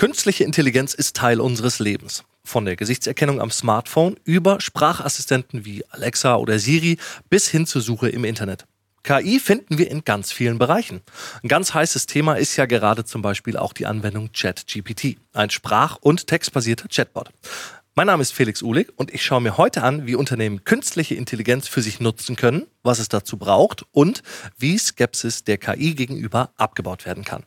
[0.00, 2.24] Künstliche Intelligenz ist Teil unseres Lebens.
[2.42, 6.96] Von der Gesichtserkennung am Smartphone über Sprachassistenten wie Alexa oder Siri
[7.28, 8.64] bis hin zur Suche im Internet.
[9.02, 11.02] KI finden wir in ganz vielen Bereichen.
[11.42, 15.98] Ein ganz heißes Thema ist ja gerade zum Beispiel auch die Anwendung ChatGPT, ein sprach-
[16.00, 17.28] und textbasierter Chatbot.
[18.00, 21.68] Mein Name ist Felix Uhlig und ich schaue mir heute an, wie Unternehmen künstliche Intelligenz
[21.68, 24.22] für sich nutzen können, was es dazu braucht und
[24.56, 27.44] wie Skepsis der KI gegenüber abgebaut werden kann.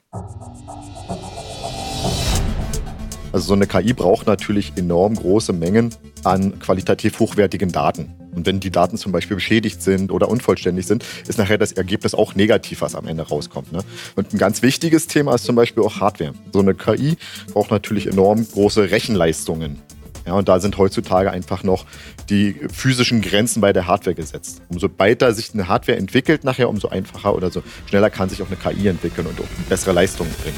[3.31, 5.89] Also so eine KI braucht natürlich enorm große Mengen
[6.23, 8.13] an qualitativ hochwertigen Daten.
[8.35, 12.13] Und wenn die Daten zum Beispiel beschädigt sind oder unvollständig sind, ist nachher das Ergebnis
[12.13, 13.71] auch negativ, was am Ende rauskommt.
[13.71, 13.79] Ne?
[14.15, 16.33] Und ein ganz wichtiges Thema ist zum Beispiel auch Hardware.
[16.51, 17.17] So eine KI
[17.51, 19.81] braucht natürlich enorm große Rechenleistungen.
[20.25, 21.85] Ja, und da sind heutzutage einfach noch
[22.29, 24.61] die physischen Grenzen bei der Hardware gesetzt.
[24.69, 28.47] Umso weiter sich eine Hardware entwickelt, nachher umso einfacher oder so schneller kann sich auch
[28.47, 30.57] eine KI entwickeln und auch bessere Leistungen bringen.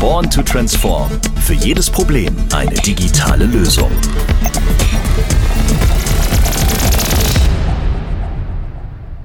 [0.00, 1.10] Born to Transform.
[1.40, 3.90] Für jedes Problem eine digitale Lösung.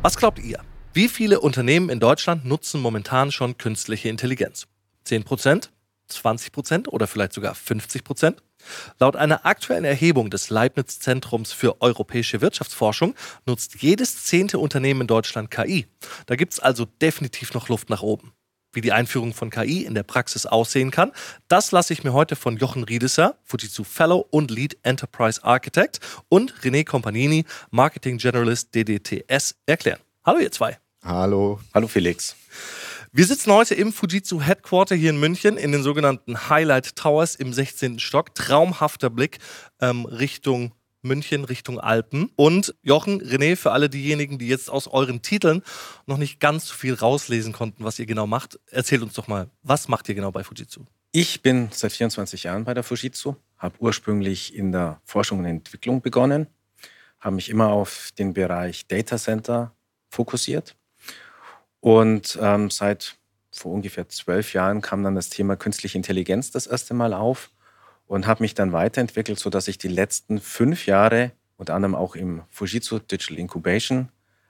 [0.01, 0.59] Was glaubt ihr?
[0.93, 4.65] Wie viele Unternehmen in Deutschland nutzen momentan schon künstliche Intelligenz?
[5.03, 5.72] 10 Prozent?
[6.07, 8.43] 20 Prozent oder vielleicht sogar 50 Prozent?
[8.99, 15.07] Laut einer aktuellen Erhebung des Leibniz Zentrums für europäische Wirtschaftsforschung nutzt jedes zehnte Unternehmen in
[15.07, 15.87] Deutschland KI.
[16.25, 18.33] Da gibt es also definitiv noch Luft nach oben.
[18.73, 21.11] Wie die Einführung von KI in der Praxis aussehen kann,
[21.47, 26.53] das lasse ich mir heute von Jochen Riedesser, Fujitsu Fellow und Lead Enterprise Architect und
[26.63, 29.99] René Companini, Marketing Generalist DDTS, erklären.
[30.25, 30.79] Hallo ihr zwei.
[31.03, 31.59] Hallo.
[31.73, 32.35] Hallo Felix.
[33.15, 37.53] Wir sitzen heute im Fujitsu Headquarter hier in München in den sogenannten Highlight Towers im
[37.53, 37.99] 16.
[37.99, 38.33] Stock.
[38.33, 39.37] Traumhafter Blick
[39.79, 40.71] ähm, Richtung
[41.03, 42.31] München Richtung Alpen.
[42.35, 45.61] Und Jochen, René, für alle diejenigen, die jetzt aus euren Titeln
[46.07, 49.47] noch nicht ganz so viel rauslesen konnten, was ihr genau macht, erzählt uns doch mal,
[49.61, 50.81] was macht ihr genau bei Fujitsu?
[51.11, 56.01] Ich bin seit 24 Jahren bei der Fujitsu, habe ursprünglich in der Forschung und Entwicklung
[56.01, 56.47] begonnen,
[57.19, 59.71] habe mich immer auf den Bereich Data Center
[60.09, 60.75] fokussiert
[61.83, 63.17] und ähm, seit
[63.51, 67.51] vor ungefähr zwölf Jahren kam dann das Thema künstliche Intelligenz das erste Mal auf
[68.07, 72.43] und habe mich dann weiterentwickelt, sodass ich die letzten fünf Jahre, unter anderem auch im
[72.49, 74.07] Fujitsu Digital Incubation,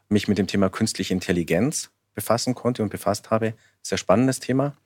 [0.09, 3.55] mich mit dem Thema künstliche Intelligenz befassen konnte und befasst habe.
[3.81, 4.77] Sehr spannendes Thema.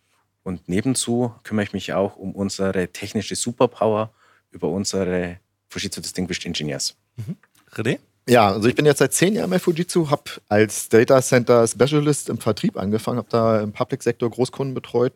[0.44, 4.14] Und nebenzu kümmere ich mich auch um unsere technische Superpower
[4.52, 6.96] über unsere Fujitsu Distinguished Engineers.
[7.18, 7.35] Mhm.
[7.74, 8.00] René?
[8.30, 12.28] Ja, also ich bin jetzt seit zehn Jahren bei Fujitsu, habe als Data Center Specialist
[12.28, 15.14] im Vertrieb angefangen, habe da im Public Sektor Großkunden betreut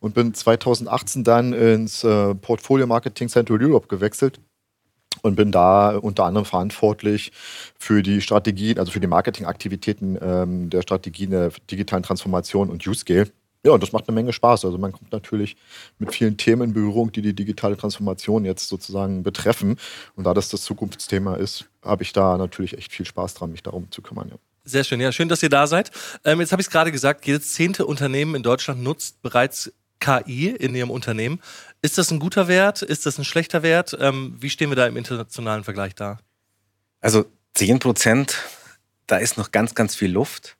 [0.00, 4.40] und bin 2018 dann ins äh, Portfolio Marketing Central Europe gewechselt
[5.20, 7.30] und bin da unter anderem verantwortlich
[7.78, 13.28] für die Strategien, also für die Marketingaktivitäten ähm, der Strategien der digitalen Transformation und Use-Scale.
[13.66, 14.64] Ja, und das macht eine Menge Spaß.
[14.64, 15.56] Also man kommt natürlich
[15.98, 19.76] mit vielen Themen in Berührung, die die digitale Transformation jetzt sozusagen betreffen.
[20.14, 23.64] Und da das das Zukunftsthema ist, habe ich da natürlich echt viel Spaß dran, mich
[23.64, 24.28] darum zu kümmern.
[24.28, 24.36] Ja.
[24.62, 25.90] Sehr schön, ja, schön, dass ihr da seid.
[26.24, 30.50] Ähm, jetzt habe ich es gerade gesagt, jedes zehnte Unternehmen in Deutschland nutzt bereits KI
[30.50, 31.40] in ihrem Unternehmen.
[31.82, 32.82] Ist das ein guter Wert?
[32.82, 33.96] Ist das ein schlechter Wert?
[33.98, 36.20] Ähm, wie stehen wir da im internationalen Vergleich da?
[37.00, 37.24] Also
[37.54, 38.44] 10 Prozent,
[39.08, 40.56] da ist noch ganz, ganz viel Luft.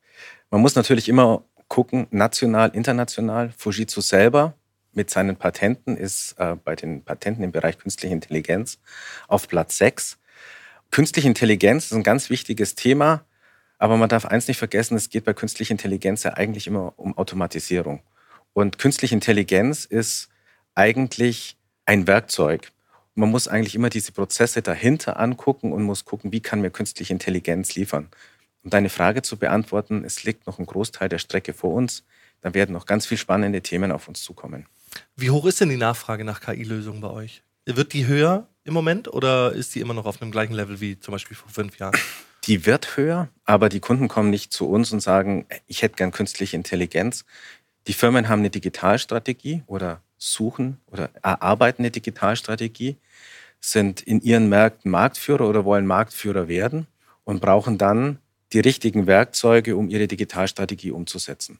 [0.50, 3.52] Man muss natürlich immer gucken, national, international.
[3.56, 4.54] Fujitsu selber
[4.92, 8.78] mit seinen Patenten ist äh, bei den Patenten im Bereich künstliche Intelligenz
[9.28, 10.18] auf Platz 6.
[10.90, 13.24] Künstliche Intelligenz ist ein ganz wichtiges Thema,
[13.78, 17.16] aber man darf eins nicht vergessen, es geht bei künstlicher Intelligenz ja eigentlich immer um
[17.18, 18.00] Automatisierung.
[18.54, 20.30] Und künstliche Intelligenz ist
[20.74, 22.72] eigentlich ein Werkzeug.
[23.14, 27.12] Man muss eigentlich immer diese Prozesse dahinter angucken und muss gucken, wie kann mir künstliche
[27.12, 28.08] Intelligenz liefern.
[28.66, 32.02] Um deine Frage zu beantworten, es liegt noch ein Großteil der Strecke vor uns.
[32.40, 34.66] Da werden noch ganz viele spannende Themen auf uns zukommen.
[35.14, 37.44] Wie hoch ist denn die Nachfrage nach KI-Lösungen bei euch?
[37.64, 40.98] Wird die höher im Moment oder ist die immer noch auf einem gleichen Level wie
[40.98, 41.96] zum Beispiel vor fünf Jahren?
[42.46, 46.10] Die wird höher, aber die Kunden kommen nicht zu uns und sagen, ich hätte gern
[46.10, 47.24] künstliche Intelligenz.
[47.86, 52.96] Die Firmen haben eine Digitalstrategie oder suchen oder erarbeiten eine Digitalstrategie,
[53.60, 56.88] sind in ihren Märkten Marktführer oder wollen Marktführer werden
[57.22, 58.18] und brauchen dann
[58.52, 61.58] die richtigen Werkzeuge, um ihre Digitalstrategie umzusetzen.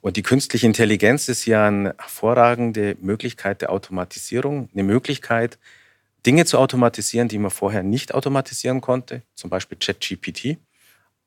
[0.00, 5.58] Und die künstliche Intelligenz ist ja eine hervorragende Möglichkeit der Automatisierung, eine Möglichkeit,
[6.26, 10.58] Dinge zu automatisieren, die man vorher nicht automatisieren konnte, zum Beispiel ChatGPT.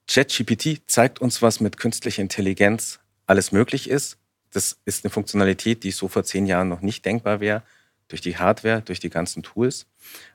[0.07, 4.17] ChatGPT zeigt uns, was mit künstlicher Intelligenz alles möglich ist.
[4.51, 7.63] Das ist eine Funktionalität, die so vor zehn Jahren noch nicht denkbar wäre,
[8.07, 9.85] durch die Hardware, durch die ganzen Tools.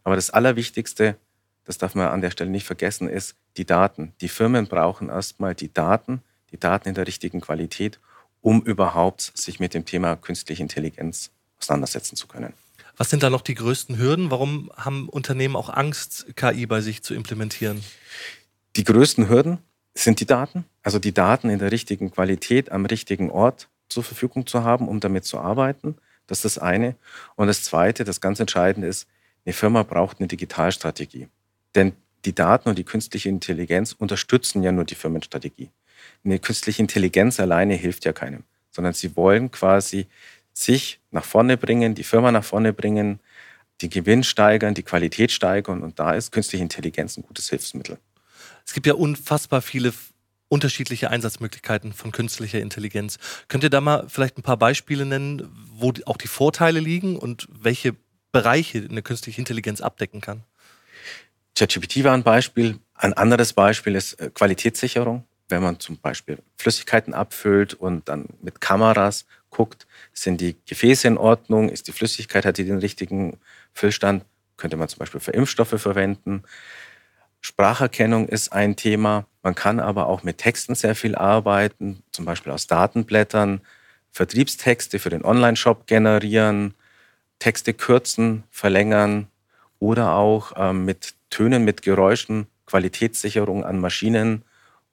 [0.05, 1.17] Aber das Allerwichtigste,
[1.65, 4.13] das darf man an der Stelle nicht vergessen, ist die Daten.
[4.21, 8.01] Die Firmen brauchen erstmal die Daten, die Daten in der richtigen Qualität,
[8.41, 12.53] um überhaupt sich mit dem Thema künstliche Intelligenz auseinandersetzen zu können.
[12.97, 14.31] Was sind da noch die größten Hürden?
[14.31, 17.83] Warum haben Unternehmen auch Angst, KI bei sich zu implementieren?
[18.77, 19.59] Die größten Hürden
[19.95, 20.65] sind die Daten.
[20.83, 25.01] Also die Daten in der richtigen Qualität am richtigen Ort zur Verfügung zu haben, um
[25.01, 25.97] damit zu arbeiten.
[26.27, 26.97] Das ist das eine.
[27.37, 29.09] Und das zweite, das ganz Entscheidende ist,
[29.45, 31.29] eine Firma braucht eine Digitalstrategie.
[31.75, 31.93] Denn
[32.25, 35.71] die Daten und die künstliche Intelligenz unterstützen ja nur die Firmenstrategie.
[36.25, 40.07] Eine künstliche Intelligenz alleine hilft ja keinem, sondern sie wollen quasi
[40.53, 43.21] sich nach vorne bringen, die Firma nach vorne bringen,
[43.81, 47.99] die Gewinn steigern, die Qualität steigern und da ist künstliche Intelligenz ein gutes Hilfsmittel.
[48.65, 49.93] Es gibt ja unfassbar viele
[50.49, 53.19] unterschiedliche Einsatzmöglichkeiten von künstlicher Intelligenz.
[53.49, 57.49] Könnt ihr da mal vielleicht ein paar Beispiele nennen, wo auch die Vorteile liegen und
[57.51, 57.97] welche
[58.31, 60.45] Bereiche eine künstliche Intelligenz abdecken kann?
[61.57, 62.79] ChatGPT war ein Beispiel.
[62.95, 65.25] Ein anderes Beispiel ist äh, Qualitätssicherung.
[65.49, 71.19] Wenn man zum Beispiel Flüssigkeiten abfüllt und dann mit Kameras guckt, sind die Gefäße in
[71.19, 73.39] Ordnung, ist die Flüssigkeit, hat die den richtigen
[73.73, 74.25] Füllstand,
[74.57, 76.43] könnte man zum Beispiel für Impfstoffe verwenden.
[77.41, 79.27] Spracherkennung ist ein Thema.
[79.43, 83.61] Man kann aber auch mit Texten sehr viel arbeiten, zum Beispiel aus Datenblättern,
[84.11, 86.75] Vertriebstexte für den Online-Shop generieren,
[87.39, 89.29] Texte kürzen, verlängern
[89.79, 94.45] oder auch ähm, mit Tönen, mit Geräuschen Qualitätssicherung an Maschinen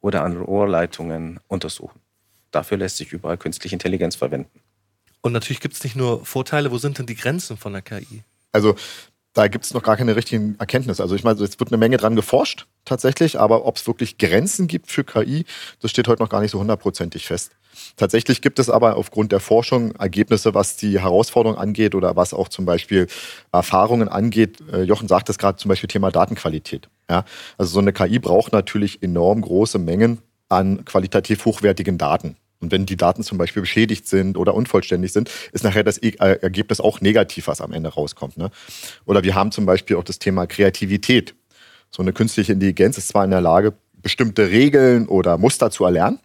[0.01, 1.99] oder an Rohrleitungen untersuchen.
[2.49, 4.59] Dafür lässt sich überall künstliche Intelligenz verwenden.
[5.21, 8.23] Und natürlich gibt es nicht nur Vorteile, wo sind denn die Grenzen von der KI?
[8.51, 8.75] Also
[9.33, 11.03] da gibt es noch gar keine richtigen Erkenntnisse.
[11.03, 14.67] Also ich meine, es wird eine Menge dran geforscht tatsächlich, aber ob es wirklich Grenzen
[14.67, 15.45] gibt für KI,
[15.79, 17.51] das steht heute noch gar nicht so hundertprozentig fest.
[17.95, 22.47] Tatsächlich gibt es aber aufgrund der Forschung Ergebnisse, was die Herausforderungen angeht oder was auch
[22.47, 23.07] zum Beispiel
[23.51, 24.59] Erfahrungen angeht.
[24.71, 26.89] Äh, Jochen sagt es gerade zum Beispiel Thema Datenqualität.
[27.09, 27.25] Ja,
[27.57, 30.19] also so eine KI braucht natürlich enorm große Mengen
[30.49, 32.35] an qualitativ hochwertigen Daten.
[32.61, 36.15] Und wenn die Daten zum Beispiel beschädigt sind oder unvollständig sind, ist nachher das e-
[36.19, 38.37] äh, Ergebnis auch negativ, was am Ende rauskommt.
[38.37, 38.51] Ne?
[39.05, 41.33] Oder wir haben zum Beispiel auch das Thema Kreativität.
[41.89, 46.19] So eine künstliche Intelligenz ist zwar in der Lage, bestimmte Regeln oder Muster zu erlernen,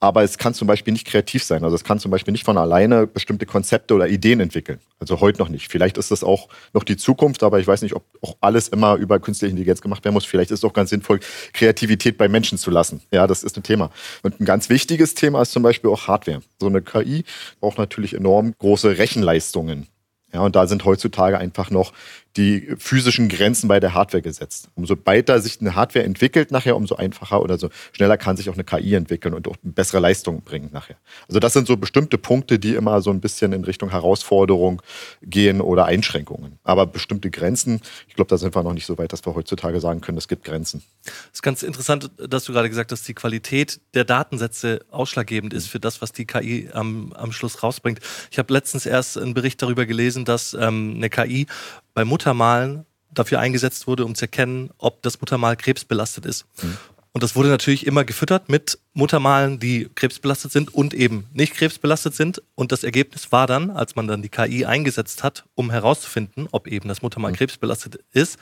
[0.00, 1.64] aber es kann zum Beispiel nicht kreativ sein.
[1.64, 4.80] Also es kann zum Beispiel nicht von alleine bestimmte Konzepte oder Ideen entwickeln.
[4.98, 5.70] Also heute noch nicht.
[5.70, 8.96] Vielleicht ist das auch noch die Zukunft, aber ich weiß nicht, ob auch alles immer
[8.96, 10.24] über künstliche Intelligenz gemacht werden muss.
[10.24, 11.20] Vielleicht ist es auch ganz sinnvoll,
[11.52, 13.00] Kreativität bei Menschen zu lassen.
[13.12, 13.90] Ja, das ist ein Thema.
[14.22, 16.42] Und ein ganz wichtiges Thema ist zum Beispiel auch Hardware.
[16.60, 17.24] So eine KI
[17.60, 19.88] braucht natürlich enorm große Rechenleistungen.
[20.34, 21.92] Ja, und da sind heutzutage einfach noch
[22.36, 24.68] die physischen Grenzen bei der Hardware gesetzt.
[24.74, 28.54] Umso weiter sich eine Hardware entwickelt nachher, umso einfacher oder so schneller kann sich auch
[28.54, 30.96] eine KI entwickeln und auch bessere Leistungen bringen nachher.
[31.28, 34.82] Also das sind so bestimmte Punkte, die immer so ein bisschen in Richtung Herausforderung
[35.22, 36.58] gehen oder Einschränkungen.
[36.64, 39.80] Aber bestimmte Grenzen, ich glaube, da sind wir noch nicht so weit, dass wir heutzutage
[39.80, 40.82] sagen können, es gibt Grenzen.
[41.04, 45.52] Es ist ganz interessant, dass du gerade gesagt hast, dass die Qualität der Datensätze ausschlaggebend
[45.52, 48.00] ist für das, was die KI am, am Schluss rausbringt.
[48.30, 51.46] Ich habe letztens erst einen Bericht darüber gelesen, dass ähm, eine KI
[51.94, 56.46] bei Muttermalen dafür eingesetzt wurde, um zu erkennen, ob das Muttermal krebsbelastet ist.
[56.62, 56.76] Mhm.
[57.12, 62.12] Und das wurde natürlich immer gefüttert mit Muttermalen, die krebsbelastet sind und eben nicht krebsbelastet
[62.12, 62.42] sind.
[62.56, 66.66] Und das Ergebnis war dann, als man dann die KI eingesetzt hat, um herauszufinden, ob
[66.66, 67.36] eben das Muttermal mhm.
[67.36, 68.36] krebsbelastet ist,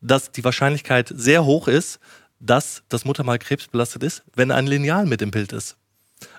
[0.00, 2.00] dass die Wahrscheinlichkeit sehr hoch ist,
[2.40, 5.76] dass das Muttermal krebsbelastet ist, wenn ein Lineal mit im Bild ist.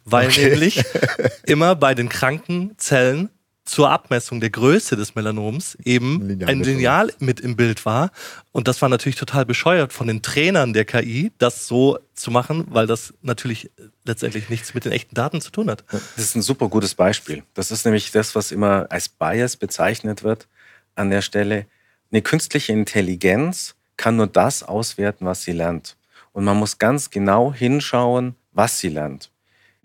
[0.03, 0.49] Weil okay.
[0.49, 0.83] nämlich
[1.45, 3.29] immer bei den kranken Zellen
[3.67, 8.11] zur Abmessung der Größe des Melanoms eben Lineal ein Lineal mit im Bild war.
[8.51, 12.65] Und das war natürlich total bescheuert von den Trainern der KI, das so zu machen,
[12.69, 13.69] weil das natürlich
[14.05, 15.83] letztendlich nichts mit den echten Daten zu tun hat.
[15.91, 17.43] Das ist ein super gutes Beispiel.
[17.53, 20.47] Das ist nämlich das, was immer als Bias bezeichnet wird
[20.95, 21.65] an der Stelle.
[22.11, 25.97] Eine künstliche Intelligenz kann nur das auswerten, was sie lernt.
[26.31, 29.29] Und man muss ganz genau hinschauen, was sie lernt.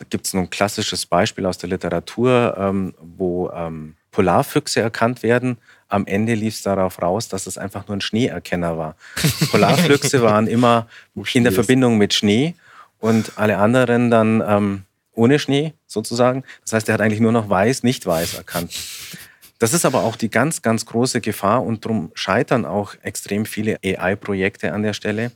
[0.03, 5.59] Da gibt es ein klassisches Beispiel aus der Literatur, ähm, wo ähm, Polarfüchse erkannt werden.
[5.87, 8.97] Am Ende lief es darauf raus, dass es einfach nur ein Schneeerkenner war.
[9.53, 10.89] Polarfüchse waren immer
[11.35, 12.57] in der Verbindung mit Schnee
[12.99, 14.83] und alle anderen dann ähm,
[15.15, 16.43] ohne Schnee sozusagen.
[16.63, 18.73] Das heißt, er hat eigentlich nur noch weiß, nicht weiß erkannt.
[19.61, 23.79] Das ist aber auch die ganz, ganz große Gefahr und darum scheitern auch extrem viele
[23.85, 25.31] AI-Projekte an der Stelle,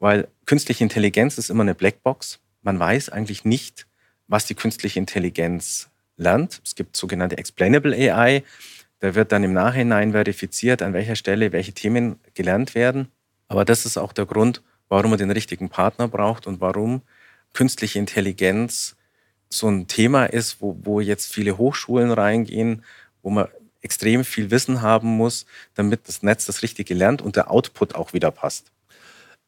[0.00, 2.40] weil künstliche Intelligenz ist immer eine Blackbox.
[2.62, 3.86] Man weiß eigentlich nicht,
[4.30, 6.62] was die künstliche Intelligenz lernt.
[6.64, 8.44] Es gibt sogenannte Explainable AI.
[9.00, 13.08] Da wird dann im Nachhinein verifiziert, an welcher Stelle welche Themen gelernt werden.
[13.48, 17.02] Aber das ist auch der Grund, warum man den richtigen Partner braucht und warum
[17.52, 18.96] künstliche Intelligenz
[19.48, 22.84] so ein Thema ist, wo, wo jetzt viele Hochschulen reingehen,
[23.22, 23.48] wo man
[23.82, 28.12] extrem viel Wissen haben muss, damit das Netz das Richtige lernt und der Output auch
[28.12, 28.70] wieder passt.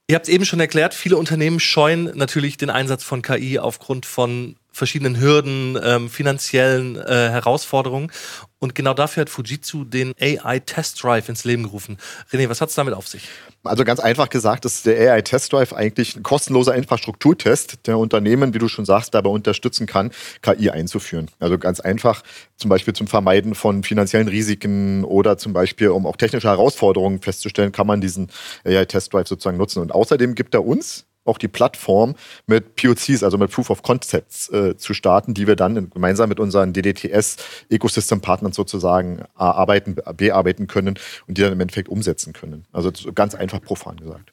[0.09, 4.07] Ihr habt es eben schon erklärt, viele Unternehmen scheuen natürlich den Einsatz von KI aufgrund
[4.07, 8.11] von verschiedenen Hürden, ähm, finanziellen äh, Herausforderungen.
[8.59, 11.99] Und genau dafür hat Fujitsu den AI Test Drive ins Leben gerufen.
[12.33, 13.29] René, was hat es damit auf sich?
[13.65, 18.55] Also ganz einfach gesagt ist der AI Test Drive eigentlich ein kostenloser Infrastrukturtest, der Unternehmen,
[18.55, 20.13] wie du schon sagst, dabei unterstützen kann,
[20.43, 21.29] KI einzuführen.
[21.41, 22.23] Also ganz einfach
[22.57, 27.73] zum Beispiel zum Vermeiden von finanziellen Risiken oder zum Beispiel, um auch technische Herausforderungen festzustellen,
[27.73, 28.31] kann man diesen
[28.65, 29.81] AI Test Drive sozusagen nutzen.
[29.81, 32.15] Und außerdem gibt er uns auch die Plattform
[32.47, 36.41] mit POCs, also mit Proof of Concepts äh, zu starten, die wir dann gemeinsam mit
[36.41, 42.67] unseren DDTS-Ecosystem-Partnern sozusagen arbeiten, bearbeiten können und die dann im Endeffekt umsetzen können.
[42.73, 44.33] Also ganz einfach profan gesagt.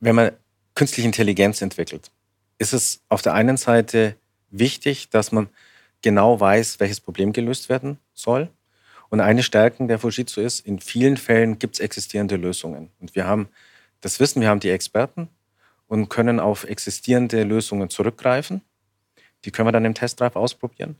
[0.00, 0.32] Wenn man
[0.74, 2.10] künstliche Intelligenz entwickelt,
[2.58, 4.16] ist es auf der einen Seite
[4.50, 5.48] wichtig, dass man
[6.02, 8.48] genau weiß, welches Problem gelöst werden soll.
[9.10, 12.90] Und eine Stärke der Fujitsu ist, in vielen Fällen gibt es existierende Lösungen.
[13.00, 13.48] Und wir haben
[14.00, 15.28] das Wissen, wir haben die Experten,
[15.88, 18.62] und können auf existierende Lösungen zurückgreifen.
[19.44, 20.96] Die können wir dann im Testdrive ausprobieren.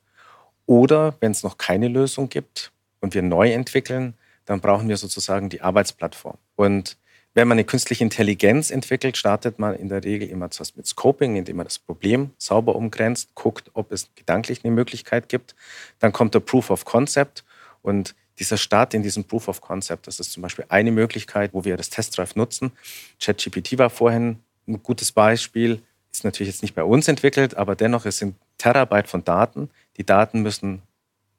[0.66, 4.14] Oder wenn es noch keine Lösung gibt und wir neu entwickeln,
[4.44, 6.38] dann brauchen wir sozusagen die Arbeitsplattform.
[6.56, 6.96] Und
[7.34, 11.36] wenn man eine künstliche Intelligenz entwickelt, startet man in der Regel immer zuerst mit Scoping,
[11.36, 15.54] indem man das Problem sauber umgrenzt, guckt, ob es gedanklich eine Möglichkeit gibt.
[16.00, 17.44] Dann kommt der Proof of Concept
[17.82, 21.64] und dieser Start in diesem Proof of Concept, das ist zum Beispiel eine Möglichkeit, wo
[21.64, 22.72] wir das Testdrive nutzen.
[23.20, 25.82] ChatGPT war vorhin ein gutes Beispiel
[26.12, 29.70] ist natürlich jetzt nicht bei uns entwickelt, aber dennoch, es sind Terabyte von Daten.
[29.96, 30.82] Die Daten müssen,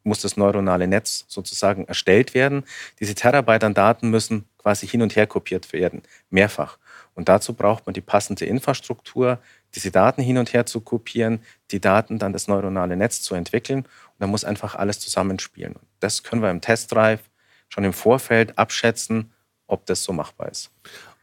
[0.03, 2.63] muss das neuronale Netz sozusagen erstellt werden.
[2.99, 6.77] Diese Terabyte an Daten müssen quasi hin und her kopiert werden, mehrfach.
[7.15, 9.39] Und dazu braucht man die passende Infrastruktur,
[9.75, 13.79] diese Daten hin und her zu kopieren, die Daten dann das neuronale Netz zu entwickeln.
[13.79, 15.73] Und dann muss einfach alles zusammenspielen.
[15.73, 17.21] Und das können wir im Testdrive
[17.67, 19.31] schon im Vorfeld abschätzen,
[19.67, 20.71] ob das so machbar ist.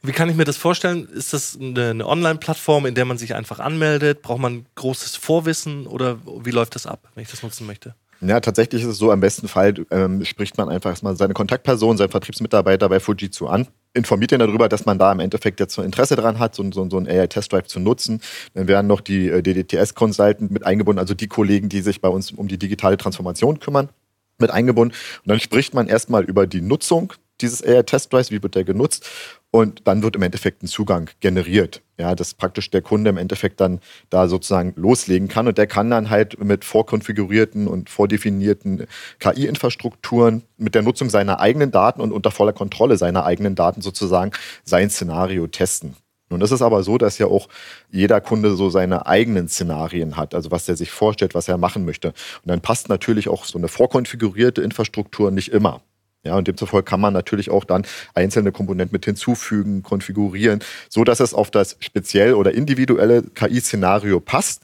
[0.02, 1.08] Wie kann ich mir das vorstellen?
[1.08, 4.22] Ist das eine, Online-Plattform, in der man sich einfach anmeldet?
[4.22, 7.94] Braucht man großes Vorwissen oder wie läuft das ab, wenn ich das nutzen möchte?
[8.20, 11.98] Ja, tatsächlich ist es so, am besten Fall ähm, spricht man einfach erstmal seine Kontaktperson,
[11.98, 15.82] seinen Vertriebsmitarbeiter bei Fujitsu an, informiert ihn darüber, dass man da im Endeffekt jetzt so
[15.82, 18.22] Interesse daran hat, so, so, so einen AI-Test-Drive zu nutzen.
[18.54, 22.30] Dann werden noch die äh, DDTS-Consultant mit eingebunden, also die Kollegen, die sich bei uns
[22.30, 23.90] um die digitale Transformation kümmern,
[24.38, 24.94] mit eingebunden.
[25.24, 29.08] Und dann spricht man erstmal über die Nutzung dieses AI-Test-Drives, wie wird der genutzt
[29.50, 31.82] und dann wird im Endeffekt ein Zugang generiert.
[31.98, 35.90] Ja, dass praktisch der Kunde im Endeffekt dann da sozusagen loslegen kann und der kann
[35.90, 38.86] dann halt mit vorkonfigurierten und vordefinierten
[39.18, 44.32] KI-Infrastrukturen mit der Nutzung seiner eigenen Daten und unter voller Kontrolle seiner eigenen Daten sozusagen
[44.64, 45.96] sein Szenario testen.
[46.28, 47.48] Nun ist es aber so, dass ja auch
[47.90, 51.84] jeder Kunde so seine eigenen Szenarien hat, also was er sich vorstellt, was er machen
[51.84, 52.08] möchte.
[52.08, 55.82] Und dann passt natürlich auch so eine vorkonfigurierte Infrastruktur nicht immer.
[56.26, 61.20] Ja, und demzufolge kann man natürlich auch dann einzelne Komponenten mit hinzufügen, konfigurieren, so dass
[61.20, 64.62] es auf das speziell oder individuelle KI-Szenario passt.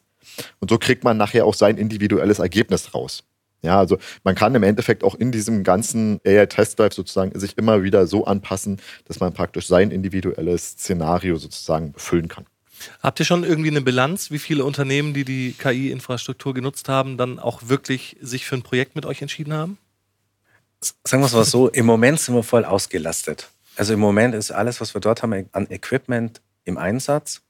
[0.59, 3.23] Und so kriegt man nachher auch sein individuelles Ergebnis raus.
[3.63, 8.09] Ja, also man kann im Endeffekt auch in diesem ganzen AI-Test-Drive sozusagen sich immer wieder
[8.09, 12.45] so anpassen, dass man praktisch sein individuelles Szenario sozusagen befüllen kann.
[13.01, 17.39] Habt ihr schon irgendwie eine Bilanz, wie viele Unternehmen, die die KI-Infrastruktur genutzt haben, dann
[17.39, 19.79] auch wirklich sich für ein Projekt mit euch entschieden haben?
[21.05, 23.51] Sagen wir es mal so, im Moment sind wir voll ausgelastet.
[23.77, 27.43] Also im Moment ist alles, was wir dort haben an Equipment im Einsatz.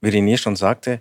[0.00, 1.00] Wie René schon sagte,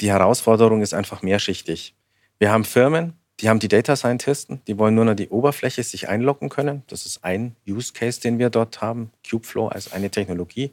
[0.00, 1.94] die Herausforderung ist einfach mehrschichtig.
[2.38, 6.08] Wir haben Firmen, die haben die Data Scientisten, die wollen nur noch die Oberfläche sich
[6.08, 6.82] einloggen können.
[6.86, 10.72] Das ist ein Use Case, den wir dort haben, Kubeflow als eine Technologie.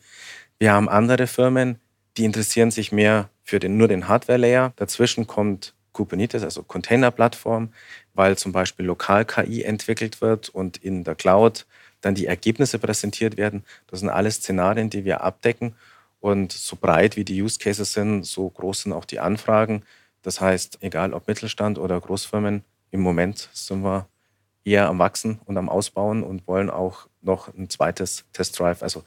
[0.60, 1.80] Wir haben andere Firmen,
[2.18, 4.74] die interessieren sich mehr für den, nur den Hardware-Layer.
[4.76, 7.74] Dazwischen kommt Kubernetes, also Container-Plattform,
[8.14, 11.66] weil zum Beispiel lokal KI entwickelt wird und in der Cloud
[12.02, 13.64] dann die Ergebnisse präsentiert werden.
[13.88, 15.76] Das sind alles Szenarien, die wir abdecken.
[16.20, 19.84] Und so breit wie die Use Cases sind, so groß sind auch die Anfragen.
[20.22, 24.08] Das heißt, egal ob Mittelstand oder Großfirmen, im Moment sind wir
[24.64, 29.04] eher am Wachsen und am Ausbauen und wollen auch noch ein zweites Test Drive, also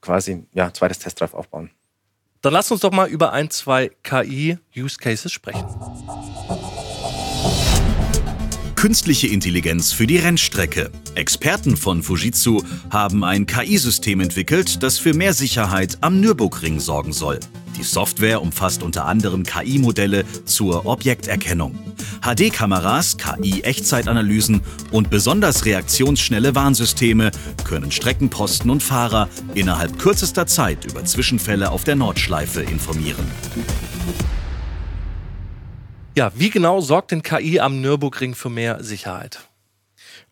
[0.00, 1.70] quasi ja, zweites Test Drive aufbauen.
[2.40, 5.66] Dann lass uns doch mal über ein, zwei KI-Use Cases sprechen.
[8.78, 10.92] Künstliche Intelligenz für die Rennstrecke.
[11.16, 17.40] Experten von Fujitsu haben ein KI-System entwickelt, das für mehr Sicherheit am Nürburgring sorgen soll.
[17.76, 21.76] Die Software umfasst unter anderem KI-Modelle zur Objekterkennung.
[22.22, 24.60] HD-Kameras, KI-Echtzeitanalysen
[24.92, 27.32] und besonders reaktionsschnelle Warnsysteme
[27.64, 33.26] können Streckenposten und Fahrer innerhalb kürzester Zeit über Zwischenfälle auf der Nordschleife informieren.
[36.18, 39.38] Ja, wie genau sorgt denn KI am Nürburgring für mehr Sicherheit?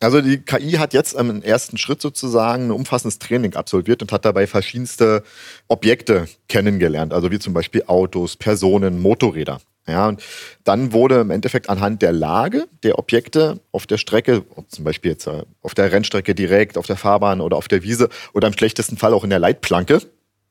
[0.00, 4.24] Also die KI hat jetzt im ersten Schritt sozusagen ein umfassendes Training absolviert und hat
[4.24, 5.22] dabei verschiedenste
[5.68, 9.60] Objekte kennengelernt, also wie zum Beispiel Autos, Personen, Motorräder.
[9.86, 10.20] Ja, und
[10.64, 15.28] dann wurde im Endeffekt anhand der Lage der Objekte auf der Strecke, zum Beispiel jetzt
[15.28, 18.96] äh, auf der Rennstrecke direkt, auf der Fahrbahn oder auf der Wiese oder im schlechtesten
[18.96, 20.02] Fall auch in der Leitplanke,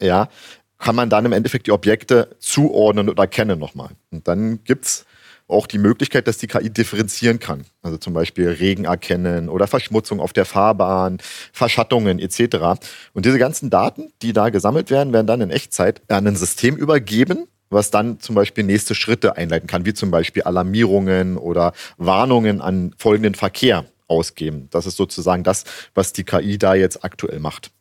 [0.02, 0.30] ja,
[0.78, 3.90] kann man dann im Endeffekt die Objekte zuordnen oder erkennen nochmal.
[4.12, 5.06] Und dann gibt's
[5.48, 7.66] auch die Möglichkeit, dass die KI differenzieren kann.
[7.82, 11.20] Also zum Beispiel Regen erkennen oder Verschmutzung auf der Fahrbahn,
[11.54, 12.80] Verschattungen etc.
[13.14, 16.76] Und diese ganzen Daten, die da gesammelt werden, werden dann in Echtzeit an ein System
[16.76, 22.62] übergeben, was dann zum Beispiel nächste Schritte einleiten kann, wie zum Beispiel Alarmierungen oder Warnungen
[22.62, 24.68] an folgenden Verkehr ausgeben.
[24.72, 27.72] Das ist sozusagen das, was die KI da jetzt aktuell macht.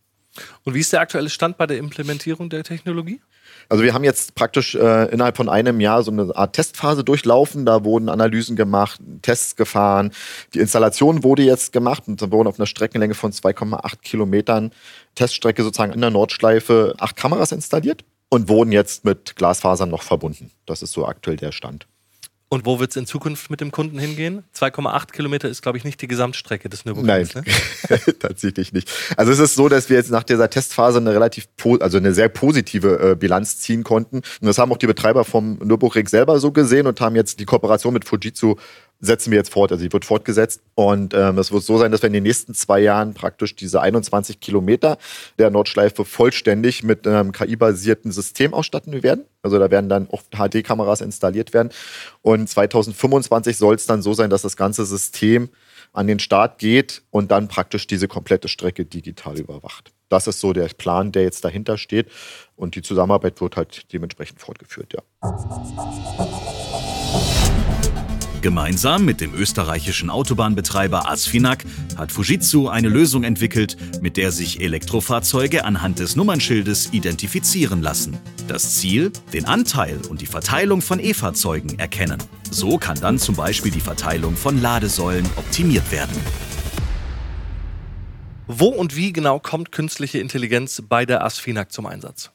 [0.64, 3.21] Und wie ist der aktuelle Stand bei der Implementierung der Technologie?
[3.68, 7.64] Also wir haben jetzt praktisch äh, innerhalb von einem Jahr so eine Art Testphase durchlaufen.
[7.64, 10.12] Da wurden Analysen gemacht, Tests gefahren.
[10.54, 14.71] Die Installation wurde jetzt gemacht und da wurden auf einer Streckenlänge von 2,8 Kilometern
[15.14, 20.50] Teststrecke sozusagen in der Nordschleife acht Kameras installiert und wurden jetzt mit Glasfasern noch verbunden.
[20.66, 21.87] Das ist so aktuell der Stand.
[22.54, 24.44] Und wo wird es in Zukunft mit dem Kunden hingehen?
[24.56, 27.34] 2,8 Kilometer ist, glaube ich, nicht die Gesamtstrecke des Nürburgrings.
[27.34, 27.44] Nein,
[27.88, 27.99] ne?
[28.20, 28.88] tatsächlich nicht.
[29.16, 31.49] Also es ist so, dass wir jetzt nach dieser Testphase eine relativ,
[31.80, 34.18] also eine sehr positive äh, Bilanz ziehen konnten.
[34.18, 37.44] Und das haben auch die Betreiber vom Nürburgring selber so gesehen und haben jetzt die
[37.44, 38.54] Kooperation mit Fujitsu
[39.00, 39.72] setzen wir jetzt fort.
[39.72, 40.62] Also die wird fortgesetzt.
[40.74, 43.80] Und ähm, es wird so sein, dass wir in den nächsten zwei Jahren praktisch diese
[43.80, 44.98] 21 Kilometer
[45.38, 49.24] der Nordschleife vollständig mit einem KI-basierten System ausstatten werden.
[49.42, 51.70] Also da werden dann auch HD-Kameras installiert werden.
[52.22, 55.50] Und 2025 soll es dann so sein, dass das ganze System
[55.92, 59.92] an den Start geht und dann praktisch diese komplette Strecke digital überwacht.
[60.08, 62.08] Das ist so der Plan, der jetzt dahinter steht.
[62.56, 65.02] Und die Zusammenarbeit wird halt dementsprechend fortgeführt, ja.
[68.44, 71.64] Gemeinsam mit dem österreichischen Autobahnbetreiber Asfinag
[71.96, 78.18] hat Fujitsu eine Lösung entwickelt, mit der sich Elektrofahrzeuge anhand des Nummernschildes identifizieren lassen.
[78.46, 79.10] Das Ziel?
[79.32, 82.22] Den Anteil und die Verteilung von E-Fahrzeugen erkennen.
[82.50, 86.14] So kann dann zum Beispiel die Verteilung von Ladesäulen optimiert werden.
[88.46, 92.30] Wo und wie genau kommt künstliche Intelligenz bei der Asfinag zum Einsatz?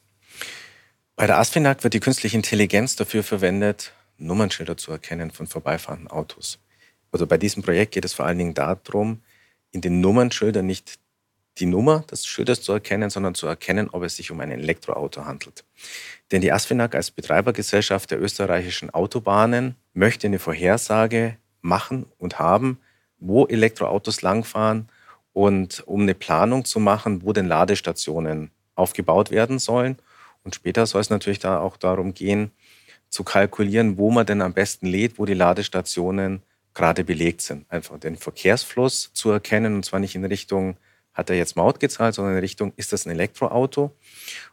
[1.15, 6.59] Bei der Asfinag wird die künstliche Intelligenz dafür verwendet, Nummernschilder zu erkennen von vorbeifahrenden Autos.
[7.11, 9.21] Also bei diesem Projekt geht es vor allen Dingen darum,
[9.71, 10.99] in den Nummernschildern nicht
[11.57, 15.25] die Nummer des Schilders zu erkennen, sondern zu erkennen, ob es sich um ein Elektroauto
[15.25, 15.65] handelt.
[16.31, 22.79] Denn die Asfinag als Betreibergesellschaft der österreichischen Autobahnen möchte eine Vorhersage machen und haben,
[23.19, 24.87] wo Elektroautos langfahren
[25.33, 29.97] und um eine Planung zu machen, wo denn Ladestationen aufgebaut werden sollen.
[30.43, 32.51] Und später soll es natürlich da auch darum gehen,
[33.09, 36.41] zu kalkulieren, wo man denn am besten lädt, wo die Ladestationen
[36.73, 37.69] gerade belegt sind.
[37.69, 40.77] Einfach den Verkehrsfluss zu erkennen und zwar nicht in Richtung,
[41.13, 43.91] hat er jetzt Maut gezahlt, sondern in Richtung, ist das ein Elektroauto?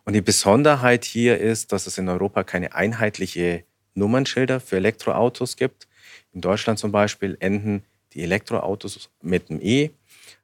[0.05, 3.65] Und die Besonderheit hier ist, dass es in Europa keine einheitliche
[3.95, 5.87] Nummernschilder für Elektroautos gibt.
[6.33, 9.91] In Deutschland zum Beispiel enden die Elektroautos mit einem E.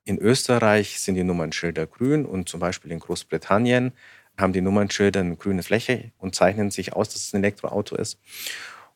[0.04, 3.92] In Österreich sind die Nummernschilder grün und zum Beispiel in Großbritannien
[4.38, 8.18] haben die Nummernschilder eine grüne Fläche und zeichnen sich aus, dass es ein Elektroauto ist.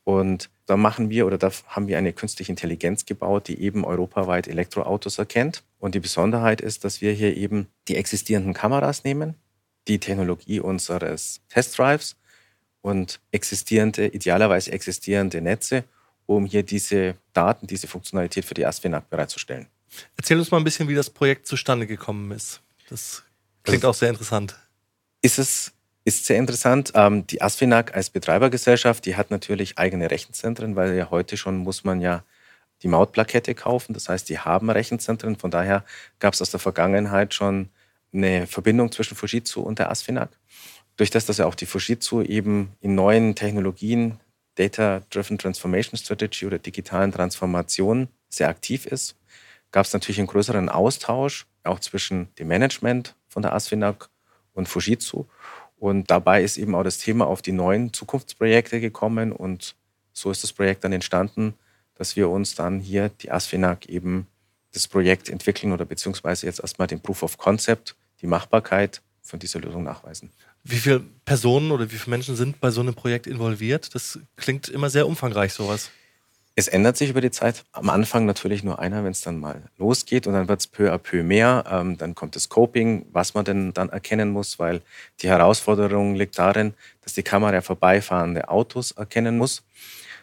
[0.04, 4.46] Und da machen wir oder da haben wir eine künstliche Intelligenz gebaut, die eben europaweit
[4.46, 5.64] Elektroautos erkennt.
[5.78, 9.34] Und die Besonderheit ist, dass wir hier eben die existierenden Kameras nehmen,
[9.88, 12.16] die Technologie unseres Testdrives
[12.82, 15.84] und existierende, idealerweise existierende Netze,
[16.26, 19.66] um hier diese Daten, diese Funktionalität für die ASFINAG bereitzustellen.
[20.16, 22.60] Erzähl uns mal ein bisschen, wie das Projekt zustande gekommen ist.
[22.88, 23.24] Das
[23.64, 24.56] klingt also, auch sehr interessant
[25.26, 25.72] ist es
[26.04, 26.92] ist sehr interessant.
[26.94, 31.82] Ähm, die Asfinag als Betreibergesellschaft, die hat natürlich eigene Rechenzentren, weil ja heute schon muss
[31.82, 32.22] man ja
[32.82, 33.92] die Mautplakette kaufen.
[33.92, 35.34] Das heißt, die haben Rechenzentren.
[35.34, 35.84] Von daher
[36.20, 37.70] gab es aus der Vergangenheit schon
[38.12, 40.28] eine Verbindung zwischen Fujitsu und der Asfinag.
[40.96, 44.20] Durch das, dass ja auch die Fujitsu eben in neuen Technologien,
[44.54, 49.16] Data-Driven Transformation Strategy oder digitalen Transformation sehr aktiv ist,
[49.72, 54.08] gab es natürlich einen größeren Austausch auch zwischen dem Management von der Asfinag
[54.56, 55.26] und Fujitsu.
[55.78, 59.76] Und dabei ist eben auch das Thema auf die neuen Zukunftsprojekte gekommen und
[60.12, 61.54] so ist das Projekt dann entstanden,
[61.94, 64.26] dass wir uns dann hier, die ASFINAG, eben
[64.72, 69.60] das Projekt entwickeln oder beziehungsweise jetzt erstmal den Proof of Concept, die Machbarkeit von dieser
[69.60, 70.30] Lösung nachweisen.
[70.64, 73.94] Wie viele Personen oder wie viele Menschen sind bei so einem Projekt involviert?
[73.94, 75.90] Das klingt immer sehr umfangreich, sowas.
[76.58, 77.66] Es ändert sich über die Zeit.
[77.72, 80.90] Am Anfang natürlich nur einer, wenn es dann mal losgeht und dann wird es peu
[80.90, 81.64] à peu mehr.
[81.70, 84.80] Ähm, dann kommt das Scoping, was man denn dann erkennen muss, weil
[85.20, 89.64] die Herausforderung liegt darin, dass die Kamera vorbeifahrende Autos erkennen muss.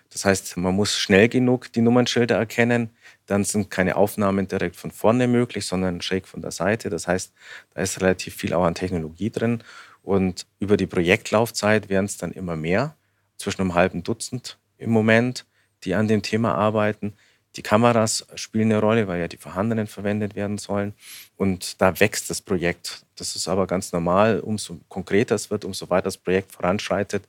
[0.09, 2.89] Das heißt, man muss schnell genug die Nummernschilder erkennen.
[3.27, 6.89] Dann sind keine Aufnahmen direkt von vorne möglich, sondern schräg von der Seite.
[6.89, 7.31] Das heißt,
[7.75, 9.63] da ist relativ viel auch an Technologie drin.
[10.01, 12.95] Und über die Projektlaufzeit werden es dann immer mehr,
[13.37, 15.45] zwischen einem halben Dutzend im Moment,
[15.85, 17.13] die an dem Thema arbeiten.
[17.55, 20.93] Die Kameras spielen eine Rolle, weil ja die vorhandenen verwendet werden sollen.
[21.37, 23.05] Und da wächst das Projekt.
[23.15, 24.39] Das ist aber ganz normal.
[24.39, 27.23] Umso konkreter es wird, umso weiter das Projekt voranschreitet,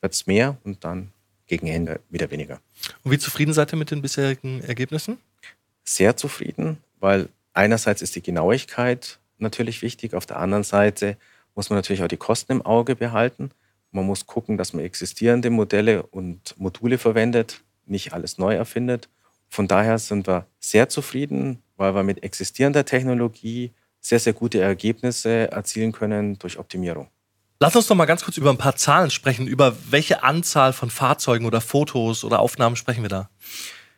[0.00, 1.12] wird es mehr und dann
[1.46, 2.60] gegen Ende wieder weniger.
[3.04, 5.18] Und wie zufrieden seid ihr mit den bisherigen Ergebnissen?
[5.84, 11.16] Sehr zufrieden, weil einerseits ist die Genauigkeit natürlich wichtig, auf der anderen Seite
[11.54, 13.50] muss man natürlich auch die Kosten im Auge behalten.
[13.92, 19.08] Man muss gucken, dass man existierende Modelle und Module verwendet, nicht alles neu erfindet.
[19.48, 25.50] Von daher sind wir sehr zufrieden, weil wir mit existierender Technologie sehr, sehr gute Ergebnisse
[25.50, 27.08] erzielen können durch Optimierung.
[27.58, 29.46] Lass uns doch mal ganz kurz über ein paar Zahlen sprechen.
[29.46, 33.30] Über welche Anzahl von Fahrzeugen oder Fotos oder Aufnahmen sprechen wir da?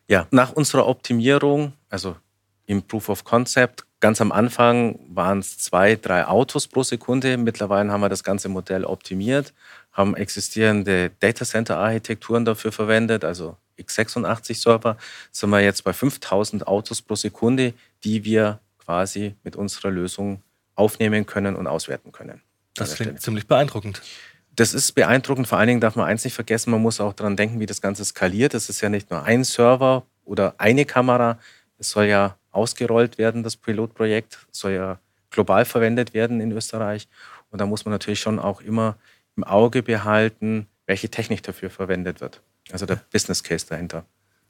[0.07, 2.17] Ja, nach unserer Optimierung, also
[2.67, 7.37] im Proof of Concept, ganz am Anfang waren es zwei, drei Autos pro Sekunde.
[7.37, 9.53] Mittlerweile haben wir das ganze Modell optimiert,
[9.93, 14.97] haben existierende Datacenter-Architekturen dafür verwendet, also x86-Server,
[15.31, 20.43] sind wir jetzt bei 5000 Autos pro Sekunde, die wir quasi mit unserer Lösung
[20.75, 22.43] aufnehmen können und auswerten können.
[22.75, 24.01] Das klingt ziemlich beeindruckend.
[24.55, 25.47] Das ist beeindruckend.
[25.47, 27.81] Vor allen Dingen darf man eins nicht vergessen, man muss auch daran denken, wie das
[27.81, 28.55] Ganze skaliert.
[28.55, 31.39] Das ist ja nicht nur ein Server oder eine Kamera.
[31.79, 34.39] Es soll ja ausgerollt werden, das Pilotprojekt.
[34.53, 34.99] Es soll ja
[35.31, 37.09] global verwendet werden in Österreich.
[37.51, 38.97] Und da muss man natürlich schon auch immer
[39.37, 42.43] im Auge behalten, welche Technik dafür verwendet wird.
[42.73, 44.05] Also der Business Case dahinter.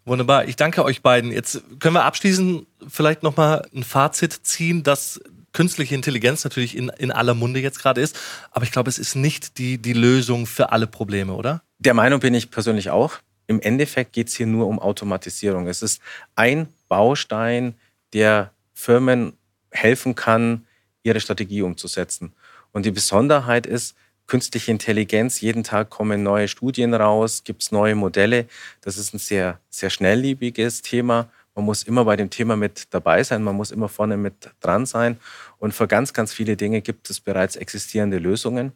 [0.05, 0.47] Wunderbar.
[0.47, 1.33] Ich danke euch beiden.
[1.33, 5.21] Jetzt können wir abschließend vielleicht nochmal ein Fazit ziehen, dass
[5.53, 8.19] künstliche Intelligenz natürlich in, in aller Munde jetzt gerade ist.
[8.51, 11.63] Aber ich glaube, es ist nicht die, die Lösung für alle Probleme, oder?
[11.79, 13.19] Der Meinung bin ich persönlich auch.
[13.47, 15.69] Im Endeffekt geht es hier nur um Automatisierung.
[15.69, 16.01] Es ist
[16.37, 17.75] ein Baustein,
[18.13, 19.35] der Firmen
[19.71, 20.67] helfen kann,
[21.03, 22.33] ihre Strategie umzusetzen.
[22.73, 23.95] Und die Besonderheit ist,
[24.29, 28.47] künstliche Intelligenz, jeden Tag kommen neue Studien raus, gibt es neue Modelle.
[28.83, 31.29] Das ist ein sehr, sehr schnelllebiges Thema.
[31.57, 34.87] Man muss immer bei dem Thema mit dabei sein, man muss immer vorne mit dran
[34.87, 35.19] sein.
[35.59, 38.73] Und für ganz, ganz viele Dinge gibt es bereits existierende Lösungen.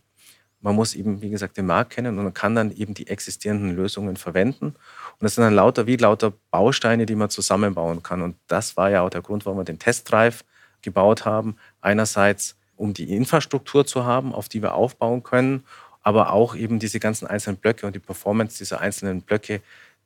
[0.62, 3.77] Man muss eben, wie gesagt, den Markt kennen und man kann dann eben die existierenden
[3.77, 4.67] Lösungen verwenden.
[4.67, 4.77] Und
[5.21, 8.23] das sind dann lauter wie lauter Bausteine, die man zusammenbauen kann.
[8.23, 10.45] Und das war ja auch der Grund, warum wir den Testdrive
[10.81, 11.57] gebaut haben.
[11.81, 15.62] Einerseits, um die Infrastruktur zu haben, auf die wir aufbauen können,
[16.03, 19.62] aber auch eben diese ganzen einzelnen Blöcke und die Performance dieser einzelnen Blöcke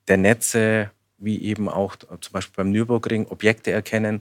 [0.09, 4.21] der Netze, wie eben auch zum Beispiel beim Nürburgring Objekte erkennen,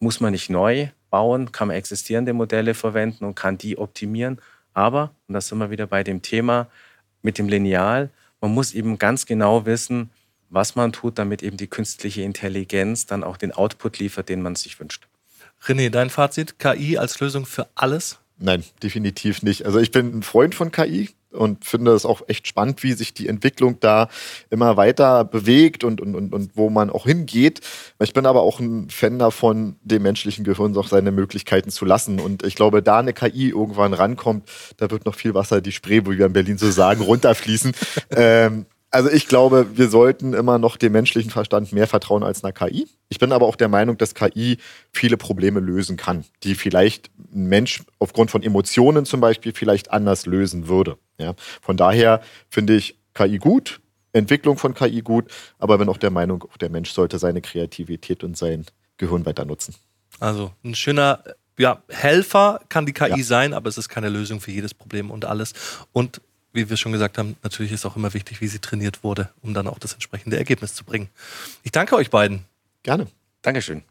[0.00, 4.40] muss man nicht neu bauen, kann man existierende Modelle verwenden und kann die optimieren.
[4.72, 6.66] Aber, und da sind wir wieder bei dem Thema
[7.22, 10.10] mit dem Lineal, man muss eben ganz genau wissen,
[10.50, 14.56] was man tut, damit eben die künstliche Intelligenz dann auch den Output liefert, den man
[14.56, 15.06] sich wünscht.
[15.66, 18.18] René, dein Fazit, KI als Lösung für alles?
[18.38, 19.64] Nein, definitiv nicht.
[19.64, 23.14] Also ich bin ein Freund von KI und finde es auch echt spannend, wie sich
[23.14, 24.08] die Entwicklung da
[24.50, 27.60] immer weiter bewegt und, und, und, und wo man auch hingeht.
[28.00, 32.20] Ich bin aber auch ein Fan davon, dem menschlichen Gehirn auch seine Möglichkeiten zu lassen.
[32.20, 36.02] Und ich glaube, da eine KI irgendwann rankommt, da wird noch viel Wasser die Spree,
[36.04, 37.72] wo wir in Berlin so sagen, runterfließen.
[38.10, 42.52] ähm, also ich glaube, wir sollten immer noch dem menschlichen Verstand mehr vertrauen als einer
[42.52, 42.86] KI.
[43.08, 44.58] Ich bin aber auch der Meinung, dass KI
[44.92, 50.26] viele Probleme lösen kann, die vielleicht ein Mensch aufgrund von Emotionen zum Beispiel vielleicht anders
[50.26, 50.96] lösen würde.
[51.18, 51.34] Ja?
[51.60, 53.80] Von daher finde ich KI gut,
[54.12, 55.28] Entwicklung von KI gut,
[55.58, 58.64] aber bin auch der Meinung, der Mensch sollte seine Kreativität und sein
[58.96, 59.74] Gehirn weiter nutzen.
[60.20, 61.24] Also ein schöner
[61.58, 63.24] ja, Helfer kann die KI ja.
[63.24, 65.52] sein, aber es ist keine Lösung für jedes Problem und alles.
[65.92, 66.20] Und
[66.54, 69.52] wie wir schon gesagt haben, natürlich ist auch immer wichtig, wie sie trainiert wurde, um
[69.52, 71.10] dann auch das entsprechende Ergebnis zu bringen.
[71.62, 72.44] Ich danke euch beiden.
[72.82, 73.08] Gerne.
[73.42, 73.82] Dankeschön.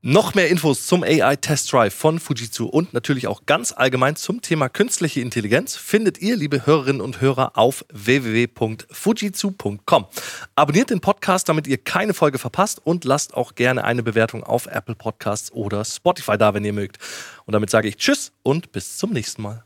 [0.00, 4.42] Noch mehr Infos zum AI Test Drive von Fujitsu und natürlich auch ganz allgemein zum
[4.42, 10.06] Thema künstliche Intelligenz findet ihr, liebe Hörerinnen und Hörer, auf www.fujitsu.com.
[10.54, 14.66] Abonniert den Podcast, damit ihr keine Folge verpasst und lasst auch gerne eine Bewertung auf
[14.66, 16.98] Apple Podcasts oder Spotify da, wenn ihr mögt.
[17.44, 19.64] Und damit sage ich Tschüss und bis zum nächsten Mal.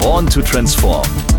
[0.00, 1.29] Born to Transform